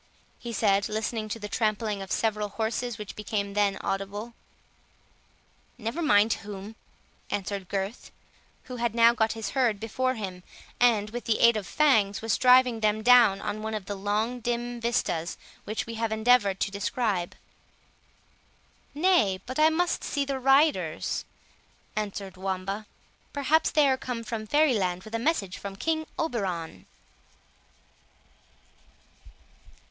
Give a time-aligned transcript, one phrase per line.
[0.39, 4.33] he said, listening to the trampling of several horses which became then audible.
[5.77, 6.75] "Never mind whom,"
[7.29, 8.09] answered Gurth,
[8.63, 10.41] who had now got his herd before him,
[10.79, 14.81] and, with the aid of Fangs, was driving them down one of the long dim
[14.81, 17.35] vistas which we have endeavoured to describe.
[18.95, 21.25] "Nay, but I must see the riders,"
[21.95, 22.87] answered Wamba;
[23.33, 26.87] "perhaps they are come from Fairy land with a message from King Oberon."